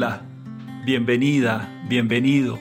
Hola, 0.00 0.20
bienvenida, 0.84 1.68
bienvenido. 1.88 2.56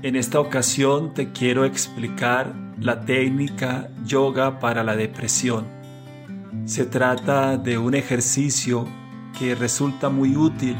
En 0.00 0.16
esta 0.16 0.40
ocasión 0.40 1.12
te 1.12 1.30
quiero 1.30 1.66
explicar 1.66 2.54
la 2.78 3.02
técnica 3.02 3.90
yoga 4.06 4.60
para 4.60 4.82
la 4.82 4.96
depresión. 4.96 5.66
Se 6.64 6.86
trata 6.86 7.58
de 7.58 7.76
un 7.76 7.94
ejercicio 7.94 8.88
que 9.38 9.54
resulta 9.54 10.08
muy 10.08 10.38
útil 10.38 10.74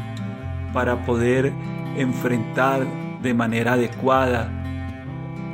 para 0.73 1.05
poder 1.05 1.53
enfrentar 1.95 2.87
de 3.21 3.35
manera 3.35 3.73
adecuada 3.73 4.49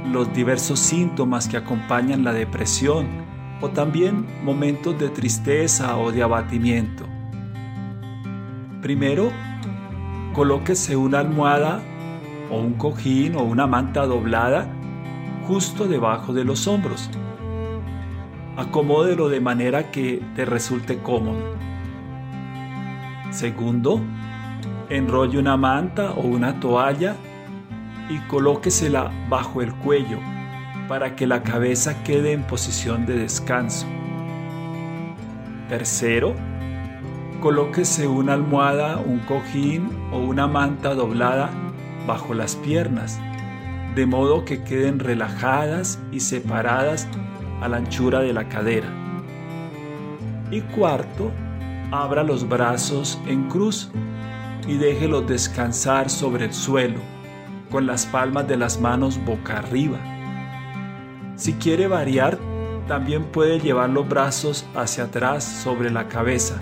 los 0.09 0.33
diversos 0.33 0.79
síntomas 0.79 1.49
que 1.49 1.57
acompañan 1.57 2.23
la 2.23 2.31
depresión 2.31 3.05
o 3.59 3.67
también 3.67 4.25
momentos 4.45 4.97
de 4.97 5.09
tristeza 5.09 5.97
o 5.97 6.13
de 6.13 6.23
abatimiento. 6.23 7.05
Primero, 8.81 9.29
colóquese 10.37 10.95
una 10.95 11.17
almohada 11.17 11.81
o 12.51 12.59
un 12.59 12.73
cojín 12.73 13.35
o 13.37 13.41
una 13.41 13.65
manta 13.65 14.05
doblada 14.05 14.67
justo 15.47 15.87
debajo 15.87 16.31
de 16.31 16.43
los 16.43 16.67
hombros. 16.67 17.09
Acomódelo 18.55 19.29
de 19.29 19.39
manera 19.39 19.89
que 19.89 20.21
te 20.35 20.45
resulte 20.45 20.99
cómodo. 20.99 21.55
Segundo, 23.31 23.99
enrolle 24.89 25.39
una 25.39 25.57
manta 25.57 26.11
o 26.11 26.21
una 26.21 26.59
toalla 26.59 27.15
y 28.07 28.19
colóquesela 28.27 29.11
bajo 29.29 29.63
el 29.63 29.73
cuello 29.73 30.19
para 30.87 31.15
que 31.15 31.25
la 31.25 31.41
cabeza 31.41 32.03
quede 32.03 32.33
en 32.33 32.43
posición 32.43 33.07
de 33.07 33.17
descanso. 33.17 33.87
Tercero, 35.67 36.35
colóquese 37.39 38.07
una 38.07 38.33
almohada, 38.33 38.97
un 38.97 39.19
cojín 39.19 39.89
o 40.11 40.19
una 40.19 40.47
manta 40.47 40.93
doblada 40.93 41.49
bajo 42.05 42.33
las 42.33 42.55
piernas, 42.55 43.19
de 43.95 44.05
modo 44.05 44.45
que 44.45 44.63
queden 44.63 44.99
relajadas 44.99 45.99
y 46.11 46.19
separadas 46.19 47.07
a 47.61 47.67
la 47.67 47.77
anchura 47.77 48.19
de 48.19 48.33
la 48.33 48.47
cadera. 48.49 48.87
Y 50.51 50.61
cuarto, 50.61 51.31
abra 51.91 52.23
los 52.23 52.47
brazos 52.47 53.19
en 53.27 53.49
cruz 53.49 53.91
y 54.67 54.77
déjelos 54.77 55.27
descansar 55.27 56.09
sobre 56.09 56.45
el 56.45 56.53
suelo, 56.53 56.99
con 57.69 57.85
las 57.85 58.05
palmas 58.05 58.47
de 58.47 58.57
las 58.57 58.79
manos 58.79 59.19
boca 59.25 59.59
arriba. 59.59 59.99
Si 61.35 61.53
quiere 61.53 61.87
variar, 61.87 62.37
también 62.87 63.25
puede 63.25 63.59
llevar 63.59 63.89
los 63.89 64.07
brazos 64.07 64.65
hacia 64.75 65.05
atrás 65.05 65.43
sobre 65.43 65.91
la 65.91 66.07
cabeza 66.07 66.59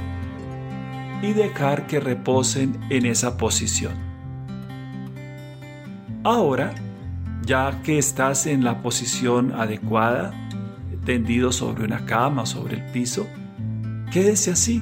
y 1.22 1.34
dejar 1.34 1.88
que 1.88 2.00
reposen 2.00 2.80
en 2.90 3.06
esa 3.06 3.38
posición. 3.38 3.94
Ahora, 6.24 6.74
ya 7.46 7.82
que 7.84 7.98
estás 7.98 8.48
en 8.48 8.64
la 8.64 8.82
posición 8.82 9.52
adecuada, 9.52 10.34
tendido 11.06 11.52
sobre 11.52 11.86
una 11.86 12.06
cama 12.06 12.42
o 12.42 12.46
sobre 12.46 12.78
el 12.78 12.92
piso, 12.92 13.28
quédese 14.12 14.52
así 14.52 14.82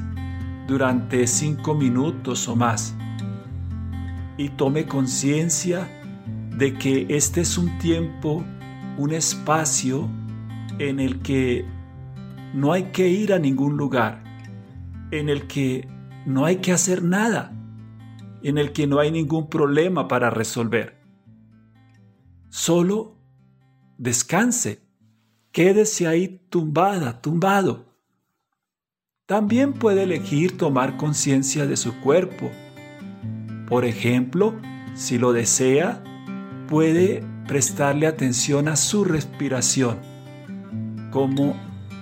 durante 0.68 1.28
cinco 1.28 1.76
minutos 1.76 2.48
o 2.48 2.56
más 2.56 2.96
y 4.38 4.50
tome 4.50 4.86
conciencia 4.86 5.88
de 6.58 6.74
que 6.76 7.06
este 7.10 7.42
es 7.42 7.58
un 7.58 7.78
tiempo, 7.78 8.44
un 8.98 9.12
espacio 9.12 10.10
en 10.80 11.00
el 11.00 11.22
que 11.22 11.66
no 12.54 12.72
hay 12.72 12.84
que 12.86 13.10
ir 13.10 13.34
a 13.34 13.40
ningún 13.40 13.78
lugar, 13.78 14.24
en 15.12 15.30
el 15.30 15.48
que 15.48 15.88
no 16.26 16.46
hay 16.46 16.58
que 16.58 16.72
hacer 16.72 17.04
nada, 17.04 17.52
en 18.42 18.58
el 18.58 18.74
que 18.74 18.88
no 18.88 19.00
hay 19.00 19.12
ningún 19.12 19.50
problema 19.50 20.08
para 20.08 20.30
resolver. 20.30 21.02
Solo 22.50 23.18
descanse, 23.98 24.82
quédese 25.52 26.08
ahí 26.08 26.46
tumbada, 26.50 27.22
tumbado. 27.22 27.86
También 29.26 29.74
puede 29.74 30.04
elegir 30.04 30.58
tomar 30.58 30.98
conciencia 30.98 31.66
de 31.66 31.78
su 31.78 32.00
cuerpo. 32.02 32.52
Por 33.68 33.86
ejemplo, 33.86 34.54
si 34.94 35.18
lo 35.18 35.34
desea, 35.34 36.04
puede 36.68 37.24
prestarle 37.48 38.08
atención 38.08 38.68
a 38.68 38.76
su 38.76 39.04
respiración, 39.04 40.00
cómo 41.12 41.56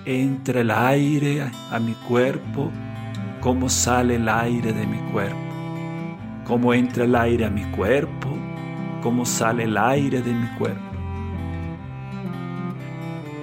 entra 0.04 0.60
el 0.60 0.70
aire 0.70 1.42
a 1.42 1.78
mi 1.78 1.92
cuerpo, 2.08 2.70
cómo 3.42 3.68
sale 3.68 4.14
el 4.14 4.28
aire 4.28 4.72
de 4.72 4.86
mi 4.86 4.98
cuerpo, 5.10 5.36
cómo 6.46 6.72
entra 6.72 7.04
el 7.04 7.16
aire 7.16 7.44
a 7.44 7.50
mi 7.50 7.64
cuerpo, 7.72 8.28
cómo 9.02 9.26
sale 9.26 9.64
el 9.64 9.76
aire 9.76 10.22
de 10.22 10.32
mi 10.32 10.46
cuerpo. 10.58 10.80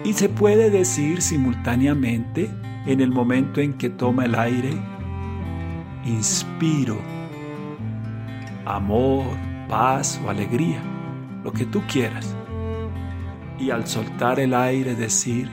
Y 0.05 0.13
se 0.13 0.29
puede 0.29 0.69
decir 0.69 1.21
simultáneamente 1.21 2.49
en 2.85 3.01
el 3.01 3.11
momento 3.11 3.59
en 3.59 3.73
que 3.73 3.89
toma 3.89 4.23
el 4.23 4.35
aire, 4.35 4.71
inspiro 6.05 6.97
amor, 8.65 9.25
paz 9.67 10.21
o 10.23 10.29
alegría, 10.29 10.81
lo 11.43 11.51
que 11.51 11.65
tú 11.65 11.81
quieras. 11.91 12.33
Y 13.59 13.69
al 13.71 13.85
soltar 13.85 14.39
el 14.39 14.53
aire 14.53 14.95
decir, 14.95 15.49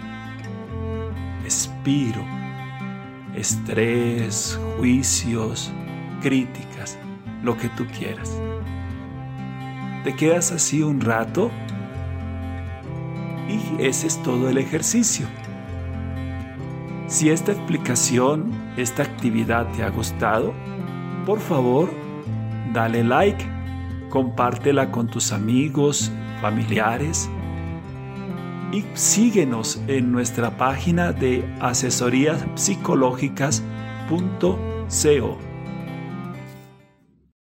expiro 1.43 2.46
estrés, 3.37 4.59
juicios, 4.79 5.71
críticas, 6.23 6.99
lo 7.43 7.57
que 7.57 7.69
tú 7.71 7.87
quieras. 7.87 8.41
Te 10.05 10.15
quedas 10.15 10.53
así 10.53 10.83
un 10.83 11.01
rato 11.01 11.51
y 13.49 13.83
ese 13.83 14.07
es 14.07 14.23
todo 14.23 14.49
el 14.49 14.59
ejercicio. 14.59 15.27
Si 17.07 17.31
esta 17.31 17.53
explicación, 17.53 18.53
esta 18.77 19.03
actividad 19.03 19.71
te 19.73 19.83
ha 19.85 19.91
gustado, 19.91 20.55
por 21.25 21.39
favor, 21.41 21.91
dale 22.73 23.05
like, 23.05 23.45
compártela 24.11 24.91
con 24.91 25.09
tus 25.09 25.33
amigos, 25.33 26.11
familiares 26.41 27.31
y 28.77 28.85
síguenos 28.95 29.81
en 29.89 30.13
nuestra 30.13 30.57
página 30.59 31.13
de 31.13 31.43
asesorías 31.61 32.45
psicológicas.co. 32.57 35.46